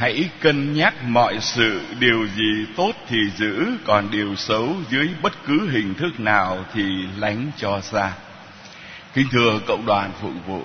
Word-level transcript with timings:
hãy 0.00 0.30
cân 0.40 0.74
nhắc 0.74 0.94
mọi 1.04 1.38
sự, 1.40 1.80
điều 1.98 2.26
gì 2.26 2.66
tốt 2.76 2.92
thì 3.08 3.18
giữ, 3.36 3.66
còn 3.84 4.10
điều 4.10 4.36
xấu 4.36 4.68
dưới 4.90 5.08
bất 5.22 5.32
cứ 5.46 5.70
hình 5.70 5.94
thức 5.94 6.20
nào 6.20 6.64
thì 6.74 6.82
lánh 7.18 7.50
cho 7.56 7.80
xa 7.80 8.12
kính 9.14 9.26
thưa 9.32 9.58
cộng 9.66 9.86
đoàn 9.86 10.10
phụng 10.20 10.40
vụ, 10.46 10.62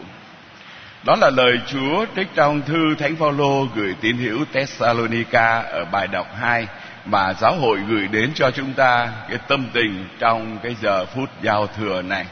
đó 1.05 1.15
là 1.21 1.29
lời 1.29 1.59
Chúa 1.67 2.05
trích 2.15 2.27
trong 2.35 2.61
thư 2.61 2.95
Thánh 2.99 3.15
Phaolô 3.15 3.67
gửi 3.75 3.95
tín 4.01 4.17
hữu 4.17 4.46
Thessalonica 4.53 5.60
ở 5.60 5.86
bài 5.86 6.08
đọc 6.08 6.28
2 6.40 6.67
mà 7.06 7.33
giáo 7.33 7.56
hội 7.56 7.79
gửi 7.90 8.08
đến 8.08 8.31
cho 8.36 8.52
chúng 8.52 8.74
ta 8.74 9.12
cái 9.29 9.38
tâm 9.47 9.67
tình 9.74 10.08
trong 10.20 10.58
cái 10.63 10.76
giờ 10.81 11.06
phút 11.06 11.29
giao 11.42 11.67
thừa 11.67 12.02
này. 12.02 12.26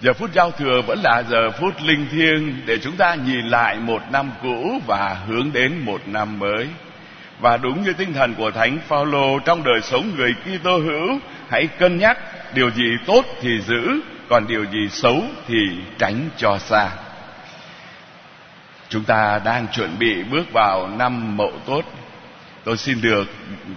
Giờ 0.00 0.12
phút 0.12 0.30
giao 0.32 0.50
thừa 0.50 0.82
vẫn 0.86 0.98
là 1.02 1.22
giờ 1.30 1.50
phút 1.50 1.74
linh 1.82 2.06
thiêng 2.10 2.66
để 2.66 2.78
chúng 2.78 2.96
ta 2.96 3.14
nhìn 3.14 3.46
lại 3.46 3.76
một 3.76 4.02
năm 4.12 4.30
cũ 4.42 4.80
và 4.86 5.16
hướng 5.26 5.52
đến 5.52 5.78
một 5.78 6.00
năm 6.06 6.38
mới. 6.38 6.66
Và 7.40 7.56
đúng 7.56 7.82
như 7.82 7.92
tinh 7.92 8.12
thần 8.12 8.34
của 8.34 8.50
Thánh 8.50 8.78
Phaolô 8.88 9.38
trong 9.38 9.62
đời 9.64 9.80
sống 9.82 10.10
người 10.16 10.34
Kitô 10.34 10.78
hữu, 10.78 11.18
hãy 11.48 11.66
cân 11.66 11.98
nhắc 11.98 12.18
điều 12.54 12.70
gì 12.70 12.84
tốt 13.06 13.24
thì 13.40 13.60
giữ, 13.60 14.00
còn 14.28 14.46
điều 14.46 14.64
gì 14.64 14.88
xấu 14.88 15.22
thì 15.48 15.56
tránh 15.98 16.28
cho 16.36 16.58
xa. 16.58 16.90
Chúng 18.88 19.04
ta 19.04 19.40
đang 19.44 19.66
chuẩn 19.68 19.98
bị 19.98 20.22
bước 20.22 20.52
vào 20.52 20.88
năm 20.88 21.36
Mậu 21.36 21.52
Tốt. 21.66 21.82
Tôi 22.64 22.76
xin 22.76 23.00
được 23.00 23.24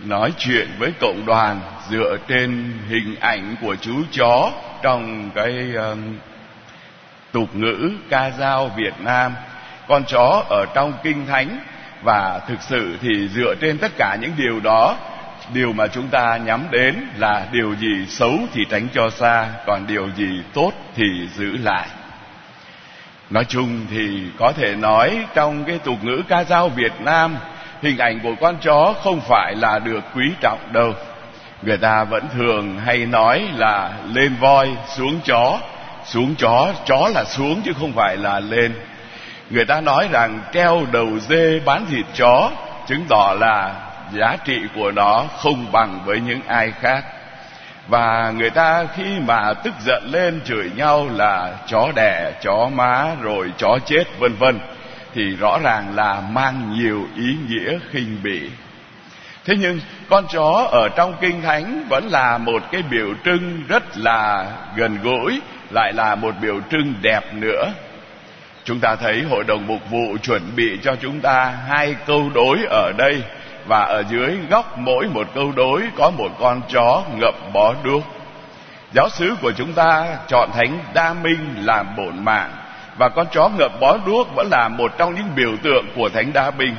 nói 0.05 0.33
chuyện 0.37 0.67
với 0.79 0.91
cộng 0.99 1.25
đoàn 1.25 1.61
dựa 1.89 2.17
trên 2.27 2.73
hình 2.89 3.15
ảnh 3.19 3.55
của 3.61 3.75
chú 3.75 3.93
chó 4.11 4.51
trong 4.81 5.29
cái 5.35 5.73
um, 5.73 6.17
tục 7.31 7.55
ngữ 7.55 7.91
ca 8.09 8.31
dao 8.39 8.71
Việt 8.77 8.93
Nam. 8.99 9.33
Con 9.87 10.03
chó 10.07 10.43
ở 10.49 10.65
trong 10.75 10.93
kinh 11.03 11.25
thánh 11.25 11.59
và 12.03 12.39
thực 12.47 12.61
sự 12.61 12.97
thì 13.01 13.27
dựa 13.27 13.55
trên 13.61 13.77
tất 13.77 13.91
cả 13.97 14.17
những 14.21 14.31
điều 14.37 14.59
đó 14.59 14.95
điều 15.53 15.73
mà 15.73 15.87
chúng 15.87 16.07
ta 16.07 16.37
nhắm 16.37 16.63
đến 16.71 17.07
là 17.17 17.47
điều 17.51 17.75
gì 17.75 18.05
xấu 18.07 18.39
thì 18.53 18.61
tránh 18.69 18.87
cho 18.93 19.09
xa 19.09 19.47
còn 19.65 19.87
điều 19.87 20.09
gì 20.17 20.41
tốt 20.53 20.71
thì 20.95 21.03
giữ 21.35 21.57
lại 21.57 21.87
nói 23.29 23.45
chung 23.45 23.85
thì 23.91 24.23
có 24.39 24.51
thể 24.51 24.75
nói 24.75 25.25
trong 25.35 25.63
cái 25.65 25.79
tục 25.79 26.03
ngữ 26.03 26.21
ca 26.27 26.43
dao 26.43 26.69
việt 26.69 27.01
nam 27.01 27.35
hình 27.81 27.97
ảnh 27.97 28.19
của 28.23 28.35
con 28.41 28.57
chó 28.61 28.93
không 29.03 29.21
phải 29.21 29.55
là 29.55 29.79
được 29.79 30.03
quý 30.15 30.31
trọng 30.41 30.59
đâu. 30.73 30.93
Người 31.61 31.77
ta 31.77 32.03
vẫn 32.03 32.23
thường 32.33 32.79
hay 32.85 32.97
nói 32.97 33.43
là 33.55 33.93
lên 34.13 34.35
voi, 34.39 34.69
xuống 34.95 35.19
chó. 35.25 35.59
Xuống 36.05 36.35
chó 36.35 36.73
chó 36.85 37.09
là 37.13 37.23
xuống 37.23 37.61
chứ 37.65 37.71
không 37.79 37.91
phải 37.91 38.17
là 38.17 38.39
lên. 38.39 38.73
Người 39.49 39.65
ta 39.65 39.81
nói 39.81 40.07
rằng 40.11 40.39
treo 40.53 40.85
đầu 40.91 41.19
dê 41.19 41.59
bán 41.59 41.85
thịt 41.89 42.05
chó, 42.13 42.51
chứng 42.87 43.05
tỏ 43.09 43.35
là 43.39 43.75
giá 44.13 44.37
trị 44.45 44.61
của 44.75 44.91
nó 44.91 45.25
không 45.37 45.71
bằng 45.71 45.99
với 46.05 46.19
những 46.19 46.41
ai 46.47 46.71
khác. 46.81 47.05
Và 47.87 48.33
người 48.37 48.49
ta 48.49 48.85
khi 48.95 49.19
mà 49.19 49.53
tức 49.53 49.73
giận 49.85 50.03
lên 50.11 50.41
chửi 50.45 50.71
nhau 50.75 51.07
là 51.15 51.53
chó 51.67 51.91
đẻ, 51.95 52.31
chó 52.41 52.69
má, 52.73 53.05
rồi 53.21 53.51
chó 53.57 53.77
chết, 53.85 54.03
vân 54.19 54.35
vân 54.35 54.59
thì 55.17 55.35
rõ 55.35 55.59
ràng 55.63 55.95
là 55.95 56.21
mang 56.31 56.73
nhiều 56.73 57.07
ý 57.15 57.35
nghĩa 57.47 57.79
khinh 57.91 58.17
bỉ. 58.23 58.41
Thế 59.45 59.55
nhưng, 59.59 59.79
con 60.09 60.25
chó 60.29 60.67
ở 60.71 60.89
trong 60.89 61.13
kinh 61.21 61.41
thánh 61.41 61.85
vẫn 61.89 62.07
là 62.11 62.37
một 62.37 62.63
cái 62.71 62.81
biểu 62.81 63.07
trưng 63.25 63.63
rất 63.67 63.97
là 63.97 64.45
gần 64.75 64.97
gũi, 65.03 65.41
lại 65.71 65.93
là 65.93 66.15
một 66.15 66.35
biểu 66.41 66.59
trưng 66.71 66.93
đẹp 67.01 67.33
nữa. 67.33 67.71
Chúng 68.63 68.79
ta 68.79 68.95
thấy 68.95 69.23
hội 69.29 69.43
đồng 69.43 69.67
mục 69.67 69.89
vụ 69.91 70.17
chuẩn 70.23 70.41
bị 70.55 70.79
cho 70.83 70.95
chúng 71.01 71.19
ta 71.19 71.53
hai 71.67 71.95
câu 72.05 72.29
đối 72.35 72.57
ở 72.69 72.91
đây, 72.97 73.23
và 73.67 73.79
ở 73.79 74.03
dưới 74.09 74.37
góc 74.49 74.77
mỗi 74.77 75.07
một 75.07 75.27
câu 75.35 75.51
đối 75.55 75.83
có 75.97 76.09
một 76.09 76.29
con 76.39 76.61
chó 76.73 77.03
ngậm 77.15 77.35
bó 77.53 77.73
đuốc. 77.83 78.03
Giáo 78.93 79.09
sứ 79.09 79.35
của 79.41 79.51
chúng 79.51 79.73
ta 79.73 80.17
chọn 80.27 80.49
thánh 80.53 80.79
đa 80.93 81.13
minh 81.13 81.55
làm 81.57 81.95
bổn 81.95 82.25
mạng 82.25 82.51
và 82.97 83.09
con 83.09 83.27
chó 83.31 83.49
ngậm 83.49 83.71
bó 83.79 83.97
đuốc 84.05 84.35
vẫn 84.35 84.47
là 84.51 84.67
một 84.67 84.91
trong 84.97 85.15
những 85.15 85.35
biểu 85.35 85.51
tượng 85.63 85.85
của 85.95 86.09
thánh 86.09 86.33
đa 86.33 86.51
bình. 86.51 86.75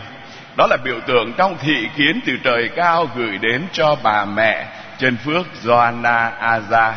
Đó 0.57 0.67
là 0.71 0.77
biểu 0.85 1.01
tượng 1.07 1.33
trong 1.33 1.57
thị 1.61 1.89
kiến 1.97 2.21
từ 2.27 2.33
trời 2.45 2.71
cao 2.77 3.07
gửi 3.17 3.39
đến 3.39 3.63
cho 3.73 3.97
bà 4.03 4.25
mẹ 4.25 4.67
chân 4.99 5.17
phước 5.17 5.47
Joanna 5.65 6.31
Aza. 6.41 6.93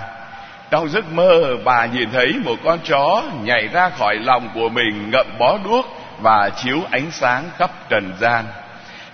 Trong 0.72 0.90
giấc 0.90 1.12
mơ, 1.12 1.58
bà 1.64 1.86
nhìn 1.86 2.10
thấy 2.12 2.34
một 2.46 2.56
con 2.64 2.80
chó 2.84 3.24
nhảy 3.44 3.68
ra 3.68 3.90
khỏi 3.90 4.16
lòng 4.16 4.50
của 4.54 4.70
mình 4.70 5.12
ngậm 5.12 5.26
bó 5.40 5.58
đuốc 5.66 5.86
và 6.22 6.50
chiếu 6.50 6.82
ánh 6.92 7.12
sáng 7.12 7.44
khắp 7.58 7.72
trần 7.90 8.14
gian. 8.20 8.46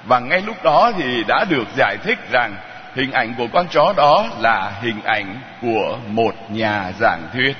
Và 0.07 0.19
ngay 0.19 0.41
lúc 0.41 0.63
đó 0.63 0.91
thì 0.97 1.23
đã 1.27 1.45
được 1.49 1.67
giải 1.77 1.97
thích 2.03 2.17
rằng 2.31 2.55
hình 2.95 3.11
ảnh 3.11 3.33
của 3.37 3.47
con 3.53 3.67
chó 3.67 3.93
đó 3.97 4.25
là 4.39 4.71
hình 4.81 5.01
ảnh 5.03 5.39
của 5.61 5.97
một 6.07 6.33
nhà 6.49 6.91
giảng 6.99 7.21
thuyết 7.33 7.53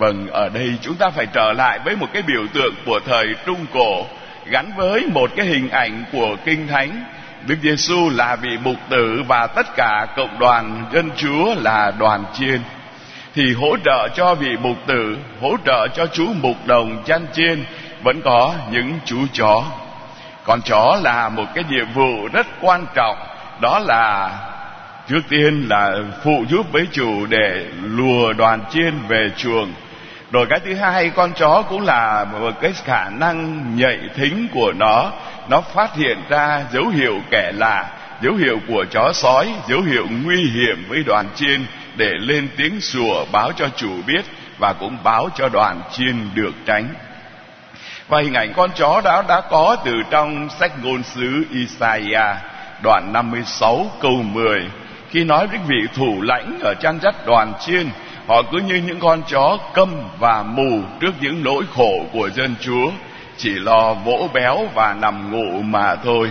vâng 0.00 0.26
ở 0.26 0.48
đây 0.48 0.74
chúng 0.82 0.96
ta 0.96 1.10
phải 1.10 1.26
trở 1.26 1.52
lại 1.52 1.78
với 1.84 1.96
một 1.96 2.06
cái 2.12 2.22
biểu 2.22 2.46
tượng 2.52 2.74
của 2.86 3.00
thời 3.06 3.26
trung 3.46 3.66
cổ 3.74 4.06
gắn 4.50 4.72
với 4.76 5.06
một 5.06 5.30
cái 5.36 5.46
hình 5.46 5.70
ảnh 5.70 6.04
của 6.12 6.36
kinh 6.44 6.66
thánh. 6.66 7.04
Đức 7.46 7.56
Giêsu 7.62 8.10
là 8.10 8.36
vị 8.36 8.58
mục 8.64 8.76
tử 8.88 9.22
và 9.28 9.46
tất 9.46 9.66
cả 9.76 10.06
cộng 10.16 10.38
đoàn 10.38 10.84
dân 10.92 11.10
Chúa 11.16 11.54
là 11.54 11.92
đoàn 11.98 12.24
chiên. 12.34 12.60
Thì 13.34 13.54
hỗ 13.54 13.76
trợ 13.84 14.08
cho 14.14 14.34
vị 14.34 14.56
mục 14.62 14.76
tử, 14.86 15.16
hỗ 15.40 15.56
trợ 15.66 15.88
cho 15.94 16.06
chú 16.06 16.26
mục 16.42 16.56
đồng 16.66 17.02
chăn 17.04 17.26
chiên 17.32 17.64
vẫn 18.02 18.20
có 18.24 18.54
những 18.70 18.98
chú 19.04 19.18
chó. 19.32 19.64
Con 20.44 20.60
chó 20.62 20.98
là 21.02 21.28
một 21.28 21.46
cái 21.54 21.64
nhiệm 21.70 21.92
vụ 21.94 22.28
rất 22.32 22.46
quan 22.60 22.86
trọng 22.94 23.18
đó 23.60 23.78
là 23.78 24.30
trước 25.08 25.20
tiên 25.28 25.66
là 25.68 25.90
phụ 26.24 26.44
giúp 26.50 26.72
với 26.72 26.86
chủ 26.92 27.26
để 27.26 27.66
lùa 27.82 28.32
đoàn 28.32 28.60
chiên 28.70 28.94
về 29.08 29.30
chuồng 29.36 29.72
rồi 30.32 30.46
cái 30.50 30.60
thứ 30.64 30.74
hai, 30.74 31.10
con 31.10 31.32
chó 31.32 31.62
cũng 31.68 31.80
là 31.82 32.24
một 32.24 32.54
cái 32.60 32.72
khả 32.84 33.10
năng 33.10 33.64
nhạy 33.76 33.98
thính 34.14 34.48
của 34.54 34.72
nó. 34.72 35.12
Nó 35.48 35.60
phát 35.60 35.94
hiện 35.94 36.18
ra 36.28 36.64
dấu 36.72 36.88
hiệu 36.88 37.20
kẻ 37.30 37.52
lạ, 37.54 37.90
dấu 38.22 38.34
hiệu 38.34 38.58
của 38.68 38.84
chó 38.90 39.12
sói, 39.14 39.54
dấu 39.68 39.80
hiệu 39.80 40.06
nguy 40.24 40.50
hiểm 40.50 40.84
với 40.88 41.02
đoàn 41.06 41.26
chiên 41.34 41.64
để 41.96 42.10
lên 42.18 42.48
tiếng 42.56 42.80
sủa 42.80 43.24
báo 43.32 43.52
cho 43.56 43.68
chủ 43.76 43.90
biết 44.06 44.24
và 44.58 44.72
cũng 44.72 44.96
báo 45.04 45.28
cho 45.34 45.48
đoàn 45.48 45.82
chiên 45.92 46.14
được 46.34 46.54
tránh. 46.66 46.88
Và 48.08 48.20
hình 48.20 48.34
ảnh 48.34 48.52
con 48.56 48.70
chó 48.74 49.00
đã 49.04 49.22
đã 49.28 49.40
có 49.40 49.76
từ 49.84 49.92
trong 50.10 50.48
sách 50.60 50.72
ngôn 50.82 51.02
sứ 51.02 51.44
Isaiah, 51.50 52.36
đoạn 52.82 53.12
56 53.12 53.90
câu 54.00 54.22
10 54.22 54.66
khi 55.10 55.24
nói 55.24 55.46
với 55.46 55.58
vị 55.66 55.86
thủ 55.94 56.22
lãnh 56.22 56.58
ở 56.60 56.74
chăn 56.74 56.98
dắt 57.02 57.14
đoàn 57.26 57.52
chiên 57.60 57.88
họ 58.30 58.42
cứ 58.42 58.58
như 58.58 58.74
những 58.74 59.00
con 59.00 59.22
chó 59.22 59.58
câm 59.74 59.88
và 60.18 60.42
mù 60.42 60.82
trước 61.00 61.12
những 61.20 61.44
nỗi 61.44 61.64
khổ 61.76 62.06
của 62.12 62.30
dân 62.30 62.54
chúa, 62.60 62.90
chỉ 63.36 63.50
lo 63.50 63.94
vỗ 63.94 64.28
béo 64.34 64.68
và 64.74 64.94
nằm 65.00 65.32
ngủ 65.32 65.62
mà 65.62 65.96
thôi. 65.96 66.30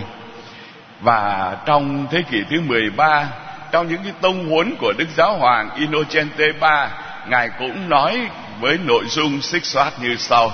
Và 1.00 1.56
trong 1.66 2.06
thế 2.10 2.22
kỷ 2.30 2.38
thứ 2.50 2.60
13 2.60 3.28
trong 3.72 3.88
những 3.88 4.02
cái 4.02 4.12
tông 4.20 4.50
huấn 4.50 4.74
của 4.80 4.92
Đức 4.98 5.08
Giáo 5.16 5.36
Hoàng 5.38 5.70
Innocente 5.76 6.44
III 6.44 6.88
Ngài 7.28 7.48
cũng 7.58 7.88
nói 7.88 8.28
với 8.60 8.78
nội 8.84 9.04
dung 9.08 9.42
xích 9.42 9.64
soát 9.64 9.92
như 10.02 10.16
sau. 10.16 10.52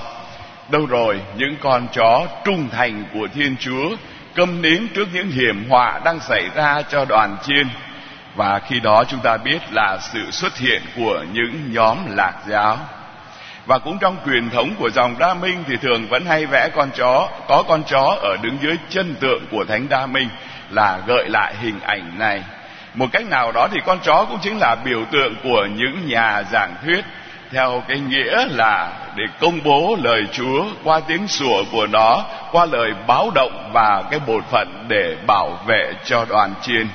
Đâu 0.71 0.87
rồi 0.87 1.21
những 1.37 1.57
con 1.63 1.87
chó 1.93 2.27
trung 2.45 2.69
thành 2.73 3.05
của 3.15 3.29
thiên 3.35 3.57
chúa 3.61 3.97
câm 4.35 4.63
nín 4.63 4.89
trước 4.95 5.09
những 5.13 5.31
hiểm 5.31 5.71
họa 5.71 6.01
đang 6.05 6.21
xảy 6.21 6.49
ra 6.55 6.83
cho 6.91 7.05
đoàn 7.05 7.37
chiên? 7.43 7.67
Và 8.37 8.59
khi 8.59 8.81
đó 8.81 9.05
chúng 9.09 9.21
ta 9.21 9.37
biết 9.37 9.59
là 9.73 9.99
sự 10.01 10.31
xuất 10.31 10.57
hiện 10.59 10.83
của 10.97 11.25
những 11.33 11.73
nhóm 11.73 11.99
lạc 12.09 12.35
giáo 12.49 12.79
và 13.67 13.79
cũng 13.79 13.99
trong 13.99 14.17
truyền 14.27 14.51
thống 14.51 14.75
của 14.79 14.91
dòng 14.91 15.19
đa 15.19 15.35
minh 15.35 15.65
thì 15.67 15.77
thường 15.77 16.07
vẫn 16.09 16.25
hay 16.27 16.47
vẽ 16.47 16.69
con 16.77 16.91
chó 16.97 17.29
có 17.49 17.63
con 17.69 17.83
chó 17.83 18.19
ở 18.23 18.37
đứng 18.43 18.59
dưới 18.63 18.77
chân 18.89 19.15
tượng 19.21 19.47
của 19.51 19.65
thánh 19.65 19.89
đa 19.89 20.07
minh 20.07 20.29
là 20.71 20.99
gợi 21.07 21.29
lại 21.29 21.55
hình 21.61 21.81
ảnh 21.81 22.19
này 22.19 22.43
một 22.95 23.07
cách 23.13 23.27
nào 23.27 23.53
đó 23.53 23.69
thì 23.73 23.81
con 23.87 23.99
chó 24.03 24.27
cũng 24.29 24.39
chính 24.43 24.59
là 24.59 24.77
biểu 24.85 25.05
tượng 25.13 25.35
của 25.43 25.67
những 25.77 26.09
nhà 26.09 26.43
giảng 26.53 26.75
thuyết 26.85 27.05
theo 27.53 27.83
cái 27.89 27.99
nghĩa 27.99 28.47
là 28.47 28.93
để 29.17 29.25
công 29.41 29.61
bố 29.65 29.97
lời 30.03 30.23
Chúa 30.33 30.65
qua 30.85 31.01
tiếng 31.01 31.29
sủa 31.29 31.65
của 31.73 31.87
nó, 31.87 32.25
qua 32.53 32.67
lời 32.67 32.91
báo 33.07 33.31
động 33.35 33.71
và 33.73 34.03
cái 34.11 34.21
bổn 34.27 34.43
phận 34.51 34.85
để 34.89 35.17
bảo 35.27 35.59
vệ 35.67 35.93
cho 36.05 36.25
đoàn 36.29 36.55
chiên. 36.63 36.89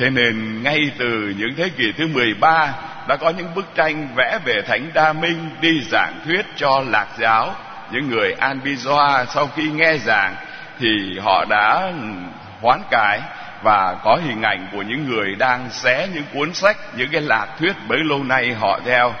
Thế 0.00 0.10
nên 0.10 0.62
ngay 0.62 0.90
từ 0.98 1.34
những 1.38 1.54
thế 1.56 1.68
kỷ 1.68 1.92
thứ 1.92 2.06
13 2.06 2.74
đã 3.08 3.16
có 3.16 3.30
những 3.30 3.54
bức 3.54 3.74
tranh 3.74 4.08
vẽ 4.16 4.38
về 4.44 4.62
Thánh 4.62 4.90
Đa 4.94 5.12
Minh 5.12 5.50
đi 5.60 5.80
giảng 5.90 6.20
thuyết 6.24 6.46
cho 6.56 6.84
lạc 6.88 7.06
giáo. 7.18 7.54
Những 7.92 8.10
người 8.10 8.32
An 8.32 8.60
Bizoa 8.64 9.24
sau 9.24 9.48
khi 9.56 9.70
nghe 9.70 9.96
giảng 9.98 10.34
thì 10.78 11.18
họ 11.22 11.44
đã 11.44 11.92
hoán 12.60 12.80
cải 12.90 13.20
và 13.62 13.96
có 14.04 14.18
hình 14.26 14.42
ảnh 14.42 14.68
của 14.72 14.82
những 14.82 15.08
người 15.08 15.34
đang 15.34 15.70
xé 15.70 16.08
những 16.14 16.24
cuốn 16.34 16.54
sách, 16.54 16.76
những 16.96 17.08
cái 17.12 17.20
lạc 17.20 17.46
thuyết 17.58 17.72
bấy 17.88 17.98
lâu 18.04 18.24
nay 18.24 18.54
họ 18.60 18.80
theo 18.84 19.14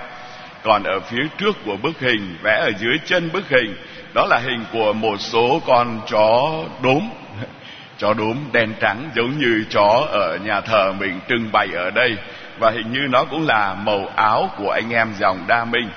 còn 0.62 0.82
ở 0.82 1.00
phía 1.00 1.22
trước 1.38 1.56
của 1.64 1.76
bức 1.76 2.00
hình 2.00 2.36
vẽ 2.42 2.60
ở 2.60 2.70
dưới 2.78 2.98
chân 3.04 3.32
bức 3.32 3.48
hình 3.48 3.76
đó 4.14 4.26
là 4.30 4.38
hình 4.38 4.64
của 4.72 4.92
một 4.92 5.16
số 5.20 5.62
con 5.66 6.00
chó 6.10 6.52
đốm 6.82 7.00
chó 8.00 8.14
đốm 8.14 8.36
đen 8.52 8.74
trắng 8.80 9.10
giống 9.16 9.38
như 9.38 9.64
chó 9.70 10.06
ở 10.10 10.38
nhà 10.44 10.60
thờ 10.60 10.92
mình 10.92 11.20
trưng 11.28 11.52
bày 11.52 11.68
ở 11.74 11.90
đây. 11.90 12.16
Và 12.58 12.70
hình 12.70 12.92
như 12.92 13.00
nó 13.10 13.24
cũng 13.24 13.46
là 13.46 13.74
màu 13.74 14.08
áo 14.16 14.50
của 14.56 14.70
anh 14.70 14.90
em 14.90 15.08
dòng 15.18 15.44
đa 15.48 15.64
minh, 15.64 15.90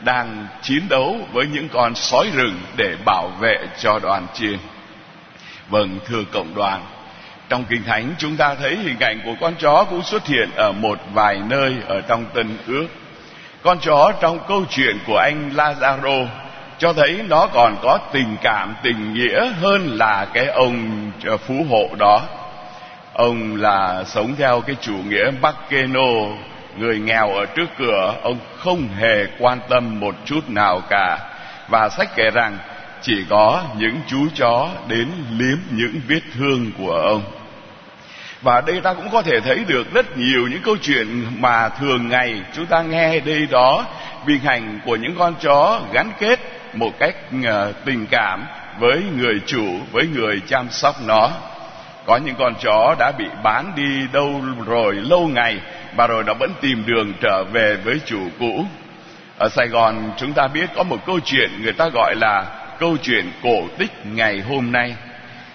đang 0.00 0.46
chiến 0.62 0.82
đấu 0.88 1.16
với 1.32 1.46
những 1.46 1.68
con 1.68 1.94
sói 1.94 2.30
rừng 2.34 2.60
để 2.76 2.96
bảo 3.04 3.28
vệ 3.40 3.58
cho 3.78 3.98
đoàn 3.98 4.26
chiên. 4.34 4.58
Vâng 5.68 5.98
thưa 6.06 6.24
cộng 6.32 6.54
đoàn, 6.54 6.82
trong 7.48 7.64
kinh 7.64 7.82
thánh 7.82 8.14
chúng 8.18 8.36
ta 8.36 8.54
thấy 8.54 8.76
hình 8.76 8.98
ảnh 9.00 9.20
của 9.24 9.34
con 9.40 9.54
chó 9.58 9.84
cũng 9.90 10.02
xuất 10.02 10.26
hiện 10.26 10.50
ở 10.56 10.72
một 10.72 10.98
vài 11.14 11.40
nơi 11.48 11.74
ở 11.88 12.00
trong 12.00 12.24
tân 12.34 12.58
ước. 12.66 12.86
Con 13.62 13.78
chó 13.80 14.12
trong 14.20 14.38
câu 14.48 14.64
chuyện 14.70 14.98
của 15.06 15.16
anh 15.16 15.50
lazaro 15.54 16.26
cho 16.80 16.92
thấy 16.92 17.22
nó 17.28 17.46
còn 17.46 17.76
có 17.82 17.98
tình 18.12 18.36
cảm, 18.42 18.74
tình 18.82 19.14
nghĩa 19.14 19.50
hơn 19.60 19.88
là 19.98 20.26
cái 20.34 20.46
ông 20.46 21.10
ờ, 21.24 21.36
phú 21.36 21.54
hộ 21.70 21.88
đó. 21.98 22.22
Ông 23.12 23.56
là 23.56 24.04
sống 24.06 24.34
theo 24.38 24.60
cái 24.60 24.76
chủ 24.80 24.94
nghĩa 25.08 25.30
Bakeno 25.40 26.10
người 26.78 26.98
nghèo 26.98 27.30
ở 27.32 27.46
trước 27.46 27.66
cửa. 27.78 28.14
Ông 28.22 28.38
không 28.56 28.88
hề 28.98 29.26
quan 29.38 29.60
tâm 29.68 30.00
một 30.00 30.14
chút 30.24 30.50
nào 30.50 30.80
cả. 30.90 31.18
Và 31.68 31.88
sách 31.88 32.08
kể 32.16 32.30
rằng 32.34 32.58
chỉ 33.02 33.24
có 33.30 33.62
những 33.78 33.96
chú 34.06 34.26
chó 34.34 34.68
đến 34.88 35.08
liếm 35.38 35.58
những 35.70 36.00
vết 36.08 36.22
thương 36.34 36.70
của 36.78 36.92
ông. 36.92 37.22
Và 38.42 38.60
đây 38.60 38.80
ta 38.80 38.94
cũng 38.94 39.10
có 39.12 39.22
thể 39.22 39.40
thấy 39.40 39.64
được 39.66 39.94
rất 39.94 40.16
nhiều 40.16 40.48
những 40.50 40.62
câu 40.62 40.76
chuyện 40.82 41.26
mà 41.38 41.68
thường 41.68 42.08
ngày 42.08 42.42
chúng 42.56 42.66
ta 42.66 42.82
nghe 42.82 43.20
đây 43.20 43.46
đó 43.50 43.84
vì 44.26 44.38
hành 44.44 44.80
của 44.84 44.96
những 44.96 45.14
con 45.18 45.34
chó 45.40 45.80
gắn 45.92 46.10
kết 46.18 46.40
một 46.74 46.98
cách 46.98 47.14
ờ, 47.44 47.72
tình 47.84 48.06
cảm 48.10 48.46
với 48.78 49.02
người 49.18 49.40
chủ, 49.46 49.64
với 49.92 50.06
người 50.06 50.40
chăm 50.46 50.70
sóc 50.70 50.94
nó. 51.06 51.30
Có 52.06 52.16
những 52.16 52.34
con 52.38 52.54
chó 52.60 52.94
đã 52.98 53.12
bị 53.18 53.24
bán 53.42 53.72
đi 53.76 54.06
đâu 54.12 54.40
rồi 54.66 54.94
lâu 54.94 55.28
ngày 55.28 55.60
và 55.96 56.06
rồi 56.06 56.24
nó 56.24 56.34
vẫn 56.34 56.52
tìm 56.60 56.84
đường 56.86 57.12
trở 57.22 57.44
về 57.44 57.76
với 57.84 58.00
chủ 58.06 58.20
cũ. 58.38 58.64
Ở 59.38 59.48
sài 59.48 59.68
gòn, 59.68 60.12
chúng 60.16 60.32
ta 60.32 60.48
biết 60.48 60.70
có 60.76 60.82
một 60.82 61.06
câu 61.06 61.20
chuyện 61.24 61.50
người 61.62 61.72
ta 61.72 61.88
gọi 61.94 62.14
là 62.16 62.44
câu 62.78 62.96
chuyện 63.02 63.32
cổ 63.42 63.68
tích 63.78 63.90
ngày 64.04 64.40
hôm 64.40 64.72
nay. 64.72 64.94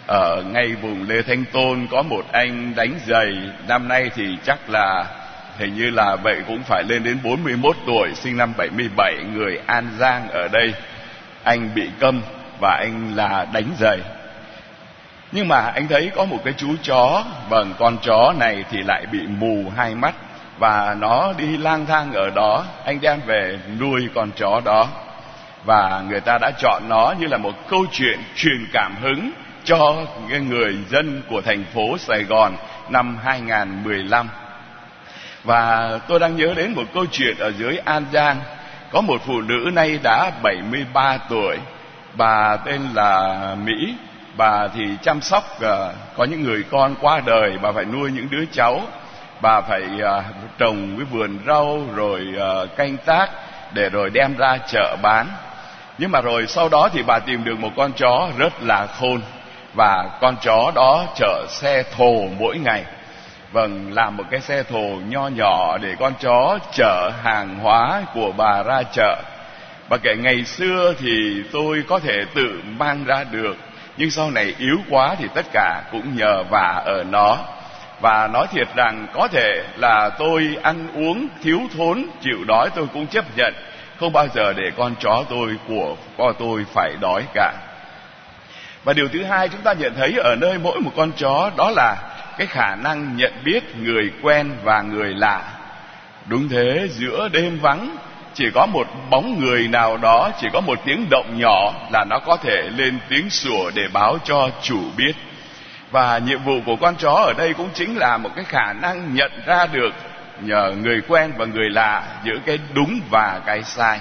Ở 0.08 0.44
ngay 0.54 0.76
vùng 0.82 1.10
lê 1.10 1.22
thanh 1.22 1.46
tôn 1.46 1.88
có 1.92 2.02
một 2.02 2.26
anh 2.32 2.74
đánh 2.76 2.94
giày. 3.08 3.36
Năm 3.68 3.88
nay 3.88 4.10
thì 4.16 4.38
chắc 4.46 4.70
là, 4.70 5.06
hình 5.58 5.76
như 5.76 5.90
là 5.90 6.16
vậy 6.16 6.42
cũng 6.48 6.64
phải 6.64 6.84
lên 6.84 7.04
đến 7.04 7.18
41 7.24 7.76
tuổi, 7.86 8.10
sinh 8.16 8.38
năm 8.38 8.54
77 8.58 9.16
người 9.34 9.60
An 9.66 9.88
Giang 10.00 10.30
ở 10.30 10.48
đây 10.48 10.74
anh 11.46 11.70
bị 11.76 11.90
câm 12.00 12.22
và 12.60 12.78
anh 12.82 13.16
là 13.16 13.46
đánh 13.54 13.70
giày 13.80 14.00
nhưng 15.32 15.48
mà 15.48 15.60
anh 15.60 15.88
thấy 15.88 16.12
có 16.16 16.26
một 16.26 16.40
cái 16.46 16.54
chú 16.58 16.76
chó 16.84 17.24
vâng 17.50 17.74
con 17.80 17.98
chó 18.02 18.34
này 18.40 18.64
thì 18.72 18.78
lại 18.82 19.06
bị 19.12 19.20
mù 19.28 19.72
hai 19.78 19.96
mắt 19.96 20.16
và 20.60 20.96
nó 21.00 21.34
đi 21.38 21.58
lang 21.58 21.86
thang 21.86 22.14
ở 22.14 22.30
đó. 22.30 22.66
Anh 22.86 23.02
đem 23.02 23.20
về 23.26 23.60
nuôi 23.80 24.10
con 24.16 24.32
chó 24.32 24.62
đó. 24.66 24.88
Và 25.66 26.04
người 26.10 26.20
ta 26.20 26.38
đã 26.42 26.52
chọn 26.60 26.84
nó 26.90 27.14
như 27.20 27.28
là 27.28 27.38
một 27.38 27.54
câu 27.70 27.86
chuyện 27.92 28.20
truyền 28.36 28.66
cảm 28.74 28.96
hứng 29.02 29.32
cho 29.64 29.96
người 30.50 30.78
dân 30.90 31.22
của 31.30 31.42
thành 31.42 31.64
phố 31.74 31.98
Sài 31.98 32.24
Gòn 32.24 32.56
năm 32.90 33.18
2015 33.24 34.30
và 35.44 35.90
tôi 36.08 36.20
đang 36.20 36.36
nhớ 36.36 36.54
đến 36.56 36.74
một 36.74 36.84
câu 36.94 37.06
chuyện 37.12 37.38
ở 37.40 37.52
dưới 37.52 37.78
An 37.78 38.06
Giang 38.14 38.38
có 38.92 39.02
một 39.02 39.22
phụ 39.26 39.42
nữ 39.42 39.70
nay 39.74 40.00
đã 40.04 40.32
73 40.44 41.18
tuổi. 41.30 41.58
Bà 42.14 42.58
tên 42.58 42.82
là 42.94 43.56
Mỹ. 43.64 43.96
Bà 44.38 44.68
thì 44.68 44.84
chăm 45.02 45.22
sóc 45.22 45.44
uh, 45.58 45.96
có 46.18 46.24
những 46.24 46.44
người 46.44 46.64
con 46.72 46.96
qua 47.02 47.22
đời. 47.26 47.58
Bà 47.62 47.72
phải 47.72 47.86
nuôi 47.86 48.12
những 48.12 48.28
đứa 48.30 48.46
cháu. 48.52 48.82
Bà 49.42 49.62
phải 49.62 49.82
uh, 49.82 50.24
trồng 50.58 50.96
cái 50.98 51.06
vườn 51.12 51.40
rau 51.48 51.82
rồi 51.96 52.28
uh, 52.36 52.78
canh 52.78 52.98
tác 52.98 53.30
để 53.74 53.90
rồi 53.90 54.10
đem 54.10 54.38
ra 54.38 54.58
chợ 54.68 54.96
bán. 55.02 55.28
Nhưng 55.98 56.12
mà 56.12 56.22
rồi 56.22 56.48
sau 56.48 56.70
đó 56.70 56.90
thì 56.94 57.04
bà 57.04 57.20
tìm 57.20 57.44
được 57.44 57.60
một 57.60 57.72
con 57.78 57.92
chó 57.94 58.28
rất 58.38 58.54
là 58.64 58.88
khôn. 59.00 59.22
Và 59.74 60.10
con 60.22 60.36
chó 60.42 60.72
đó 60.76 61.06
chở 61.16 61.46
xe 61.50 61.84
thồ 61.98 62.28
mỗi 62.40 62.58
ngày 62.58 62.84
vâng 63.52 63.94
làm 63.94 64.18
một 64.18 64.24
cái 64.32 64.42
xe 64.42 64.64
thồ 64.64 65.00
nho 65.08 65.28
nhỏ 65.28 65.78
để 65.82 65.96
con 66.00 66.14
chó 66.20 66.60
chở 66.72 67.12
hàng 67.24 67.60
hóa 67.60 68.02
của 68.14 68.32
bà 68.38 68.64
ra 68.64 68.84
chợ. 68.92 69.22
Và 69.90 69.98
kể, 69.98 70.16
ngày 70.16 70.46
xưa 70.46 70.94
thì 71.00 71.44
tôi 71.52 71.84
có 71.88 72.00
thể 72.00 72.26
tự 72.34 72.62
mang 72.78 73.04
ra 73.04 73.24
được, 73.32 73.58
nhưng 73.98 74.12
sau 74.12 74.32
này 74.32 74.56
yếu 74.58 74.78
quá 74.90 75.16
thì 75.20 75.28
tất 75.36 75.46
cả 75.54 75.84
cũng 75.92 76.18
nhờ 76.18 76.44
vả 76.44 76.84
ở 76.86 77.04
nó. 77.04 77.38
Và 78.02 78.28
nói 78.28 78.48
thiệt 78.52 78.68
rằng 78.76 79.08
có 79.14 79.28
thể 79.28 79.64
là 79.78 80.10
tôi 80.10 80.58
ăn 80.64 80.88
uống 80.96 81.28
thiếu 81.44 81.60
thốn, 81.78 82.06
chịu 82.22 82.44
đói 82.48 82.70
tôi 82.76 82.88
cũng 82.94 83.08
chấp 83.08 83.26
nhận. 83.38 83.54
Không 84.00 84.14
bao 84.14 84.28
giờ 84.36 84.54
để 84.54 84.72
con 84.78 84.96
chó 85.00 85.24
tôi 85.30 85.50
của 85.68 85.96
con 86.18 86.34
tôi 86.40 86.66
phải 86.74 86.94
đói 87.02 87.24
cả. 87.34 87.54
Và 88.84 88.94
điều 88.94 89.08
thứ 89.08 89.24
hai 89.24 89.50
chúng 89.50 89.62
ta 89.62 89.74
nhận 89.74 89.94
thấy 89.96 90.14
ở 90.24 90.36
nơi 90.36 90.58
mỗi 90.58 90.80
một 90.80 90.92
con 90.98 91.12
chó 91.12 91.52
đó 91.58 91.72
là 91.76 92.15
cái 92.38 92.48
khả 92.48 92.76
năng 92.76 93.18
nhận 93.18 93.34
biết 93.44 93.76
người 93.78 94.12
quen 94.22 94.52
và 94.64 94.82
người 94.82 95.14
lạ. 95.14 95.42
Đúng 96.26 96.50
thế, 96.50 96.88
giữa 96.92 97.30
đêm 97.32 97.60
vắng, 97.60 97.96
chỉ 98.34 98.46
có 98.54 98.66
một 98.66 98.88
bóng 99.10 99.40
người 99.40 99.68
nào 99.68 99.98
đó, 99.98 100.32
chỉ 100.42 100.48
có 100.54 100.62
một 100.62 100.80
tiếng 100.86 101.08
động 101.10 101.38
nhỏ 101.40 101.74
là 101.94 102.06
nó 102.10 102.20
có 102.20 102.38
thể 102.38 102.70
lên 102.78 103.00
tiếng 103.10 103.30
sủa 103.30 103.72
để 103.76 103.84
báo 103.94 104.18
cho 104.24 104.50
chủ 104.62 104.80
biết. 104.98 105.14
Và 105.92 106.18
nhiệm 106.18 106.44
vụ 106.44 106.62
của 106.66 106.76
con 106.76 106.96
chó 106.96 107.14
ở 107.14 107.34
đây 107.38 107.54
cũng 107.54 107.70
chính 107.74 107.98
là 107.98 108.18
một 108.18 108.30
cái 108.36 108.46
khả 108.46 108.74
năng 108.74 109.16
nhận 109.16 109.32
ra 109.46 109.66
được 109.66 109.94
nhờ 110.42 110.74
người 110.82 111.02
quen 111.08 111.32
và 111.38 111.46
người 111.46 111.70
lạ 111.70 112.04
giữa 112.26 112.38
cái 112.46 112.60
đúng 112.74 113.00
và 113.10 113.42
cái 113.46 113.64
sai. 113.64 114.00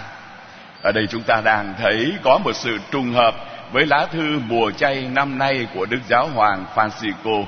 Ở 0.83 0.93
đây 0.93 1.07
chúng 1.11 1.23
ta 1.23 1.41
đang 1.45 1.75
thấy 1.79 2.13
có 2.23 2.39
một 2.45 2.53
sự 2.53 2.79
trùng 2.91 3.13
hợp 3.13 3.35
với 3.73 3.87
lá 3.87 4.07
thư 4.13 4.39
mùa 4.49 4.71
chay 4.71 5.09
năm 5.13 5.39
nay 5.39 5.67
của 5.75 5.87
Đức 5.87 6.01
Giáo 6.09 6.27
Hoàng 6.35 6.65
Francisco. 6.75 7.45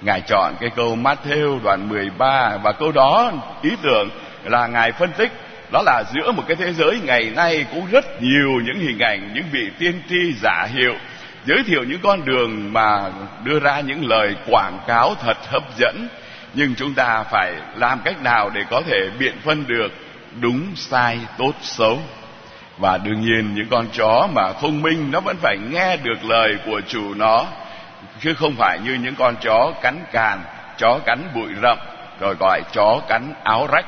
Ngài 0.00 0.20
chọn 0.20 0.54
cái 0.60 0.70
câu 0.76 0.96
Matthew 0.96 1.62
đoạn 1.62 1.88
13 1.88 2.56
và 2.62 2.72
câu 2.72 2.92
đó 2.92 3.32
ý 3.62 3.70
tưởng 3.82 4.08
là 4.44 4.66
Ngài 4.66 4.92
phân 4.92 5.10
tích 5.12 5.32
đó 5.72 5.82
là 5.86 6.02
giữa 6.14 6.32
một 6.32 6.42
cái 6.48 6.56
thế 6.56 6.72
giới 6.72 7.00
ngày 7.04 7.32
nay 7.36 7.66
cũng 7.74 7.86
rất 7.90 8.22
nhiều 8.22 8.60
những 8.64 8.80
hình 8.80 8.98
ảnh, 8.98 9.30
những 9.34 9.44
vị 9.52 9.70
tiên 9.78 10.02
tri 10.08 10.32
giả 10.42 10.66
hiệu, 10.74 10.94
giới 11.46 11.62
thiệu 11.66 11.84
những 11.84 12.00
con 12.02 12.24
đường 12.24 12.72
mà 12.72 13.10
đưa 13.44 13.60
ra 13.60 13.80
những 13.80 14.06
lời 14.06 14.34
quảng 14.46 14.78
cáo 14.86 15.14
thật 15.14 15.36
hấp 15.46 15.62
dẫn. 15.78 16.08
Nhưng 16.54 16.74
chúng 16.74 16.94
ta 16.94 17.22
phải 17.30 17.52
làm 17.76 18.00
cách 18.04 18.22
nào 18.22 18.50
để 18.50 18.60
có 18.70 18.82
thể 18.86 19.10
biện 19.18 19.34
phân 19.44 19.64
được 19.66 19.92
đúng 20.40 20.66
sai 20.74 21.18
tốt 21.38 21.52
xấu? 21.62 21.98
Và 22.78 22.98
đương 22.98 23.20
nhiên 23.20 23.54
những 23.54 23.68
con 23.70 23.86
chó 23.92 24.28
mà 24.34 24.52
thông 24.52 24.82
minh 24.82 25.10
nó 25.10 25.20
vẫn 25.20 25.36
phải 25.42 25.56
nghe 25.70 25.96
được 25.96 26.24
lời 26.24 26.56
của 26.66 26.80
chủ 26.88 27.14
nó 27.14 27.46
chứ 28.20 28.34
không 28.34 28.54
phải 28.58 28.78
như 28.84 28.94
những 28.94 29.14
con 29.14 29.36
chó 29.40 29.72
cắn 29.82 30.04
càn 30.12 30.38
chó 30.78 30.98
cắn 31.06 31.18
bụi 31.34 31.48
rậm 31.62 31.78
rồi 32.20 32.34
gọi 32.40 32.62
chó 32.72 33.00
cắn 33.08 33.34
áo 33.44 33.68
rách. 33.72 33.86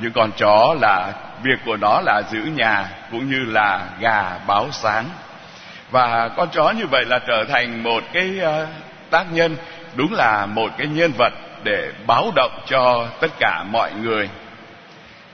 Những 0.00 0.12
con 0.12 0.30
chó 0.36 0.74
là 0.80 1.12
việc 1.42 1.58
của 1.64 1.76
nó 1.76 2.00
là 2.04 2.22
giữ 2.30 2.40
nhà 2.40 2.88
cũng 3.10 3.30
như 3.30 3.44
là 3.44 3.86
gà 4.00 4.38
báo 4.46 4.68
sáng. 4.72 5.04
Và 5.90 6.28
con 6.28 6.48
chó 6.52 6.70
như 6.70 6.86
vậy 6.90 7.04
là 7.04 7.18
trở 7.18 7.44
thành 7.48 7.82
một 7.82 8.02
cái 8.12 8.40
uh, 8.42 8.68
tác 9.10 9.32
nhân 9.32 9.56
đúng 9.94 10.14
là 10.14 10.46
một 10.46 10.70
cái 10.78 10.86
nhân 10.86 11.12
vật 11.18 11.32
để 11.64 11.92
báo 12.06 12.30
động 12.36 12.60
cho 12.66 13.06
tất 13.20 13.30
cả 13.38 13.64
mọi 13.70 13.92
người. 13.92 14.28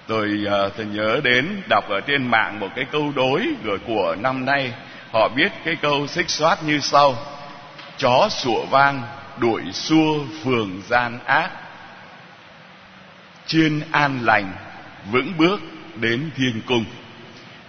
Tôi 0.06 0.28
ờ, 0.46 0.66
uh, 0.66 0.72
tôi 0.76 0.86
nhớ 0.86 1.20
đến 1.24 1.62
đọc 1.68 1.88
ở 1.88 2.00
trên 2.00 2.26
mạng 2.26 2.60
một 2.60 2.68
cái 2.76 2.84
câu 2.92 3.12
đối 3.16 3.46
của, 3.64 3.78
của 3.86 4.16
năm 4.20 4.44
nay. 4.44 4.72
Họ 5.12 5.28
viết 5.34 5.52
cái 5.64 5.76
câu 5.82 6.06
xích 6.06 6.30
xoát 6.30 6.62
như 6.62 6.80
sau 6.80 7.14
chó 7.98 8.28
sủa 8.30 8.64
vang 8.66 9.02
đuổi 9.38 9.62
xua 9.72 10.24
phường 10.44 10.82
gian 10.88 11.18
ác. 11.26 11.50
Chiên 13.46 13.80
an 13.92 14.18
lành 14.22 14.52
vững 15.10 15.32
bước 15.38 15.60
đến 15.94 16.30
thiên 16.36 16.60
cung. 16.66 16.84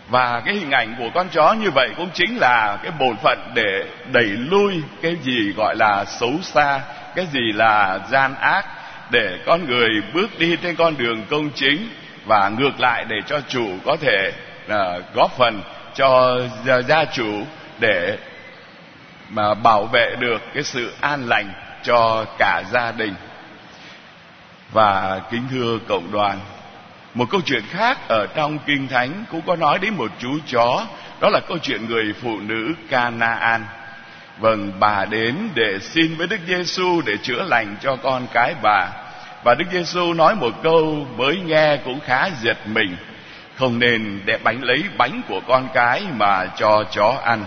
Và 0.09 0.41
cái 0.45 0.55
hình 0.55 0.71
ảnh 0.71 0.95
của 0.97 1.09
con 1.13 1.29
chó 1.29 1.53
như 1.53 1.71
vậy 1.71 1.89
cũng 1.97 2.09
chính 2.13 2.37
là 2.37 2.77
cái 2.83 2.91
bổn 2.99 3.17
phận 3.23 3.51
để 3.53 3.85
đẩy 4.11 4.25
lui 4.25 4.81
cái 5.01 5.15
gì 5.23 5.53
gọi 5.57 5.75
là 5.75 6.05
xấu 6.05 6.33
xa 6.41 6.81
cái 7.15 7.25
gì 7.33 7.51
là 7.53 7.99
gian 8.11 8.35
ác 8.35 8.65
để 9.11 9.39
con 9.45 9.65
người 9.65 9.89
bước 10.13 10.39
đi 10.39 10.57
trên 10.63 10.75
con 10.75 10.97
đường 10.97 11.23
công 11.29 11.49
chính 11.55 11.89
và 12.25 12.49
ngược 12.49 12.79
lại 12.79 13.05
để 13.07 13.15
cho 13.27 13.41
chủ 13.47 13.67
có 13.85 13.97
thể 14.01 14.31
uh, 14.65 15.03
góp 15.13 15.37
phần 15.37 15.61
cho 15.95 16.39
gia, 16.65 16.81
gia 16.81 17.05
chủ 17.05 17.43
để 17.79 18.17
mà 19.29 19.53
bảo 19.53 19.85
vệ 19.85 20.15
được 20.19 20.41
cái 20.53 20.63
sự 20.63 20.93
an 21.01 21.27
lành 21.27 21.53
cho 21.83 22.25
cả 22.37 22.63
gia 22.71 22.91
đình. 22.91 23.13
Và 24.71 25.21
kính 25.31 25.43
thưa 25.51 25.79
cộng 25.87 26.11
đoàn, 26.11 26.39
một 27.13 27.25
câu 27.31 27.41
chuyện 27.45 27.63
khác 27.69 27.97
ở 28.07 28.27
trong 28.35 28.59
kinh 28.65 28.87
thánh 28.87 29.23
cũng 29.31 29.41
có 29.47 29.55
nói 29.55 29.79
đến 29.79 29.93
một 29.93 30.11
chú 30.19 30.39
chó, 30.47 30.85
đó 31.21 31.29
là 31.29 31.39
câu 31.47 31.57
chuyện 31.57 31.85
người 31.85 32.13
phụ 32.21 32.39
nữ 32.39 32.73
Canaan. 32.89 33.65
Vâng 34.39 34.71
bà 34.79 35.05
đến 35.05 35.49
để 35.53 35.79
xin 35.81 36.15
với 36.17 36.27
Đức 36.27 36.39
Giêsu 36.47 37.01
để 37.05 37.17
chữa 37.23 37.43
lành 37.43 37.75
cho 37.81 37.95
con 37.95 38.27
cái 38.33 38.55
bà. 38.63 38.87
Và 39.43 39.55
Đức 39.55 39.65
Giêsu 39.71 40.13
nói 40.13 40.35
một 40.35 40.53
câu 40.63 41.07
mới 41.17 41.39
nghe 41.45 41.77
cũng 41.85 41.99
khá 41.99 42.29
giật 42.41 42.57
mình. 42.65 42.97
Không 43.55 43.79
nên 43.79 44.21
để 44.25 44.37
bánh 44.43 44.63
lấy 44.63 44.83
bánh 44.97 45.21
của 45.27 45.39
con 45.47 45.67
cái 45.73 46.03
mà 46.15 46.45
cho 46.57 46.83
chó 46.91 47.17
ăn 47.23 47.45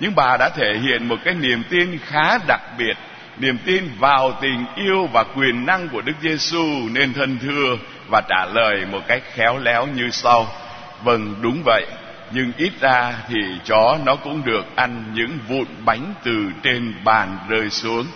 nhưng 0.00 0.14
bà 0.14 0.36
đã 0.36 0.48
thể 0.48 0.78
hiện 0.78 1.08
một 1.08 1.16
cái 1.24 1.34
niềm 1.34 1.62
tin 1.70 1.98
khá 1.98 2.38
đặc 2.46 2.60
biệt, 2.78 2.96
niềm 3.38 3.58
tin 3.64 3.88
vào 3.98 4.38
tình 4.40 4.64
yêu 4.76 5.06
và 5.12 5.24
quyền 5.36 5.66
năng 5.66 5.88
của 5.88 6.00
Đức 6.00 6.12
Giêsu 6.22 6.88
nên 6.92 7.12
thân 7.12 7.38
thưa 7.42 7.76
và 8.08 8.22
trả 8.28 8.46
lời 8.54 8.86
một 8.92 9.00
cách 9.08 9.22
khéo 9.34 9.58
léo 9.58 9.86
như 9.86 10.10
sau. 10.10 10.46
Vâng 11.04 11.34
đúng 11.40 11.62
vậy, 11.64 11.86
nhưng 12.30 12.52
ít 12.56 12.72
ra 12.80 13.14
thì 13.28 13.38
chó 13.64 13.98
nó 14.04 14.16
cũng 14.16 14.42
được 14.44 14.76
ăn 14.76 15.04
những 15.14 15.38
vụn 15.48 15.66
bánh 15.84 16.14
từ 16.24 16.50
trên 16.62 16.94
bàn 17.04 17.38
rơi 17.48 17.70
xuống. 17.70 18.06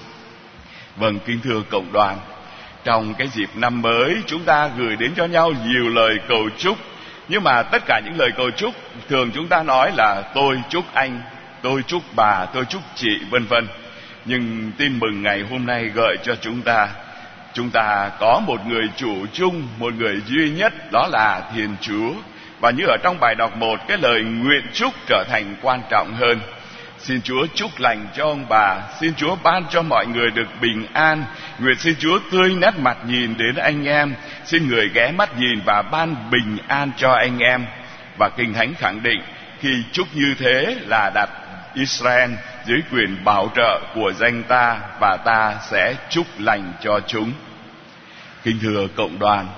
Vâng 0.97 1.19
kính 1.27 1.41
thưa 1.45 1.63
cộng 1.71 1.93
đoàn, 1.93 2.19
trong 2.85 3.15
cái 3.15 3.29
dịp 3.29 3.49
năm 3.55 3.83
mới, 3.83 4.17
chúng 4.27 4.45
ta 4.45 4.71
gửi 4.79 4.97
đến 4.97 5.13
cho 5.17 5.25
nhau 5.25 5.53
nhiều 5.67 5.89
lời 5.89 6.19
cầu 6.29 6.49
chúc. 6.59 6.79
Nhưng 7.29 7.45
mà 7.45 7.63
tất 7.63 7.83
cả 7.87 8.01
những 8.05 8.19
lời 8.19 8.31
cầu 8.37 8.51
chúc, 8.51 8.75
thường 9.09 9.31
chúng 9.35 9.49
ta 9.49 9.63
nói 9.63 9.93
là 9.97 10.23
tôi 10.35 10.57
chúc 10.69 10.85
anh 10.95 11.23
tôi 11.63 11.83
chúc 11.87 12.03
bà, 12.17 12.47
tôi 12.55 12.65
chúc 12.65 12.83
chị, 12.95 13.21
vân 13.31 13.45
vân. 13.45 13.67
Nhưng 14.25 14.73
tin 14.79 14.99
mừng 14.99 15.23
ngày 15.23 15.45
hôm 15.51 15.67
nay 15.67 15.85
gợi 15.95 16.17
cho 16.23 16.35
chúng 16.41 16.63
ta. 16.63 16.89
Chúng 17.53 17.71
ta 17.71 18.11
có 18.21 18.43
một 18.47 18.67
người 18.67 18.89
chủ 18.97 19.27
chung, 19.33 19.69
một 19.79 19.95
người 19.95 20.21
duy 20.27 20.51
nhất, 20.51 20.73
đó 20.93 21.09
là 21.13 21.43
thiên 21.55 21.77
chúa. 21.81 22.13
Và 22.61 22.71
như 22.71 22.85
ở 22.87 22.97
trong 23.03 23.21
bài 23.21 23.35
đọc 23.35 23.57
một, 23.57 23.81
cái 23.89 23.99
lời 23.99 24.23
nguyện 24.23 24.67
chúc 24.73 24.95
trở 25.07 25.25
thành 25.29 25.57
quan 25.63 25.81
trọng 25.91 26.15
hơn. 26.15 26.41
Xin 26.99 27.23
Chúa 27.23 27.47
chúc 27.55 27.71
lành 27.79 28.07
cho 28.17 28.25
ông 28.25 28.47
bà. 28.49 28.77
Xin 29.01 29.15
Chúa 29.15 29.37
ban 29.43 29.65
cho 29.71 29.83
mọi 29.83 30.07
người 30.07 30.31
được 30.31 30.49
bình 30.61 30.87
an. 30.93 31.25
Nguyện 31.59 31.77
xin 31.79 31.95
Chúa 31.99 32.19
tươi 32.33 32.55
nét 32.55 32.79
mặt 32.79 32.97
nhìn 33.07 33.37
đến 33.37 33.55
anh 33.55 33.85
em. 33.85 34.15
Xin 34.45 34.69
người 34.69 34.91
ghé 34.95 35.13
mắt 35.13 35.39
nhìn 35.39 35.61
và 35.65 35.83
ban 35.83 36.31
bình 36.31 36.59
an 36.69 36.91
cho 36.97 37.13
anh 37.13 37.39
em. 37.39 37.67
Và 38.19 38.29
Kinh 38.29 38.55
Thánh 38.55 38.75
khẳng 38.75 39.03
định, 39.03 39.21
Khi 39.61 39.83
chúc 39.93 40.09
như 40.15 40.35
thế 40.39 40.77
là 40.87 41.11
đặt 41.15 41.31
Israel 41.75 42.31
dưới 42.65 42.83
quyền 42.93 43.25
bảo 43.25 43.53
trợ 43.57 43.81
của 43.95 44.13
danh 44.13 44.43
ta 44.43 44.81
Và 45.01 45.17
ta 45.25 45.55
sẽ 45.71 45.95
chúc 46.09 46.27
lành 46.39 46.73
cho 46.81 47.01
chúng. 47.07 47.33
Kinh 48.43 48.59
thưa 48.63 48.87
cộng 48.97 49.19
đoàn, 49.19 49.49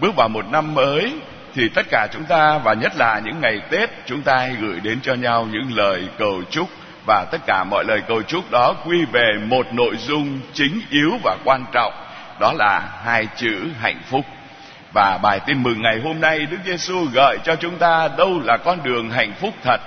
Bước 0.00 0.16
vào 0.16 0.28
một 0.28 0.46
năm 0.50 0.74
mới 0.74 1.12
thì 1.54 1.68
tất 1.68 1.86
cả 1.90 2.08
chúng 2.12 2.24
ta 2.24 2.58
và 2.58 2.74
nhất 2.74 2.92
là 2.96 3.20
những 3.24 3.40
ngày 3.40 3.60
Tết 3.70 3.90
chúng 4.06 4.22
ta 4.22 4.36
hay 4.36 4.56
gửi 4.60 4.80
đến 4.80 5.00
cho 5.02 5.14
nhau 5.14 5.48
những 5.50 5.76
lời 5.76 6.08
cầu 6.18 6.42
chúc 6.50 6.68
và 7.06 7.24
tất 7.32 7.38
cả 7.46 7.64
mọi 7.64 7.84
lời 7.84 8.02
cầu 8.08 8.22
chúc 8.22 8.50
đó 8.50 8.74
quy 8.86 9.04
về 9.12 9.32
một 9.46 9.66
nội 9.72 9.96
dung 9.96 10.40
chính 10.52 10.80
yếu 10.90 11.10
và 11.24 11.36
quan 11.44 11.64
trọng, 11.72 11.92
đó 12.40 12.52
là 12.52 12.88
hai 13.04 13.26
chữ 13.36 13.64
hạnh 13.80 14.00
phúc. 14.10 14.24
Và 14.92 15.18
bài 15.22 15.40
tin 15.46 15.62
mừng 15.62 15.82
ngày 15.82 16.00
hôm 16.04 16.20
nay 16.20 16.38
Đức 16.38 16.58
Giêsu 16.66 17.04
gợi 17.12 17.38
cho 17.44 17.56
chúng 17.56 17.78
ta 17.78 18.08
đâu 18.18 18.40
là 18.44 18.56
con 18.56 18.78
đường 18.82 19.10
hạnh 19.10 19.32
phúc 19.40 19.54
thật 19.62 19.80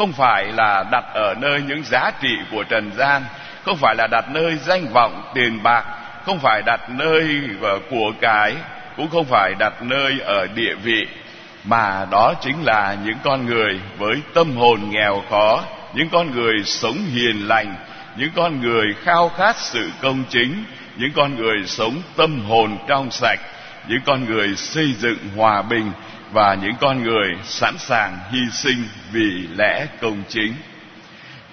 không 0.00 0.12
phải 0.12 0.44
là 0.52 0.84
đặt 0.92 1.04
ở 1.14 1.34
nơi 1.40 1.62
những 1.68 1.82
giá 1.84 2.10
trị 2.22 2.36
của 2.50 2.64
trần 2.64 2.90
gian, 2.96 3.22
không 3.64 3.76
phải 3.76 3.94
là 3.98 4.06
đặt 4.10 4.24
nơi 4.30 4.56
danh 4.56 4.86
vọng 4.92 5.22
tiền 5.34 5.62
bạc, 5.62 5.84
không 6.26 6.38
phải 6.38 6.62
đặt 6.66 6.90
nơi 6.90 7.40
ờ, 7.62 7.78
của 7.90 8.12
cái, 8.20 8.54
cũng 8.96 9.08
không 9.08 9.24
phải 9.24 9.54
đặt 9.58 9.82
nơi 9.82 10.20
ở 10.20 10.46
địa 10.54 10.74
vị, 10.82 11.06
mà 11.64 12.06
đó 12.10 12.34
chính 12.42 12.64
là 12.64 12.96
những 13.04 13.16
con 13.24 13.46
người 13.46 13.80
với 13.98 14.14
tâm 14.34 14.56
hồn 14.56 14.80
nghèo 14.90 15.22
khó, 15.30 15.64
những 15.94 16.08
con 16.08 16.30
người 16.30 16.54
sống 16.64 16.96
hiền 16.96 17.48
lành, 17.48 17.74
những 18.16 18.30
con 18.36 18.60
người 18.60 18.86
khao 19.04 19.28
khát 19.28 19.56
sự 19.56 19.90
công 20.02 20.24
chính, 20.28 20.64
những 20.96 21.12
con 21.16 21.36
người 21.36 21.66
sống 21.66 22.02
tâm 22.16 22.40
hồn 22.48 22.78
trong 22.88 23.10
sạch, 23.10 23.40
những 23.88 24.00
con 24.06 24.24
người 24.24 24.56
xây 24.56 24.92
dựng 24.92 25.18
hòa 25.36 25.62
bình 25.62 25.92
và 26.32 26.54
những 26.54 26.74
con 26.80 27.02
người 27.02 27.28
sẵn 27.44 27.78
sàng 27.78 28.18
hy 28.30 28.40
sinh 28.52 28.84
vì 29.12 29.46
lẽ 29.56 29.86
công 30.00 30.22
chính. 30.28 30.54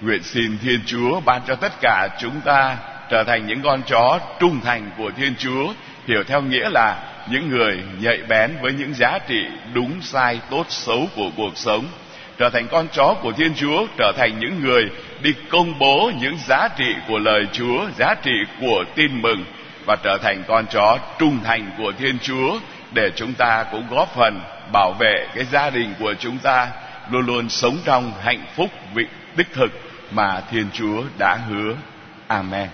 Nguyện 0.00 0.22
xin 0.22 0.58
thiên 0.58 0.80
chúa 0.86 1.20
ban 1.20 1.42
cho 1.46 1.54
tất 1.54 1.72
cả 1.80 2.08
chúng 2.20 2.40
ta 2.40 2.76
trở 3.10 3.24
thành 3.24 3.46
những 3.46 3.62
con 3.62 3.82
chó 3.82 4.20
trung 4.40 4.60
thành 4.64 4.90
của 4.98 5.10
thiên 5.16 5.34
chúa, 5.38 5.72
hiểu 6.06 6.22
theo 6.24 6.42
nghĩa 6.42 6.70
là 6.70 6.96
những 7.30 7.50
người 7.50 7.78
nhạy 8.00 8.18
bén 8.28 8.56
với 8.62 8.72
những 8.72 8.94
giá 8.94 9.18
trị 9.28 9.46
đúng 9.74 10.02
sai 10.02 10.40
tốt 10.50 10.66
xấu 10.68 11.08
của 11.16 11.30
cuộc 11.36 11.56
sống, 11.56 11.84
trở 12.38 12.50
thành 12.50 12.68
con 12.70 12.88
chó 12.88 13.14
của 13.22 13.32
thiên 13.32 13.54
chúa, 13.54 13.86
trở 13.98 14.12
thành 14.16 14.38
những 14.38 14.60
người 14.60 14.90
đi 15.22 15.32
công 15.48 15.78
bố 15.78 16.10
những 16.20 16.36
giá 16.48 16.68
trị 16.76 16.94
của 17.08 17.18
lời 17.18 17.46
chúa, 17.52 17.86
giá 17.98 18.14
trị 18.22 18.34
của 18.60 18.84
tin 18.94 19.22
mừng 19.22 19.44
và 19.86 19.96
trở 20.02 20.18
thành 20.22 20.42
con 20.48 20.66
chó 20.66 20.98
trung 21.18 21.38
thành 21.44 21.70
của 21.78 21.92
thiên 21.98 22.18
chúa 22.18 22.58
để 22.92 23.10
chúng 23.16 23.34
ta 23.34 23.64
cũng 23.72 23.86
góp 23.90 24.14
phần 24.14 24.40
bảo 24.72 24.92
vệ 24.98 25.26
cái 25.34 25.44
gia 25.44 25.70
đình 25.70 25.94
của 25.98 26.14
chúng 26.18 26.38
ta 26.38 26.68
luôn 27.10 27.26
luôn 27.26 27.48
sống 27.48 27.78
trong 27.84 28.12
hạnh 28.22 28.44
phúc 28.56 28.70
vị 28.94 29.06
đích 29.36 29.52
thực 29.54 29.70
mà 30.10 30.40
thiên 30.50 30.66
chúa 30.72 31.02
đã 31.18 31.38
hứa. 31.48 31.74
Amen. 32.26 32.68